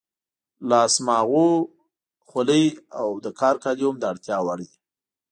[0.69, 1.49] لاس ماغو،
[2.27, 2.65] خولۍ
[2.99, 4.75] او د کار کالي هم د اړتیا وړ دي.